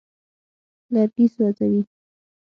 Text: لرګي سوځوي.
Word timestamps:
لرګي 0.93 1.25
سوځوي. 1.35 1.81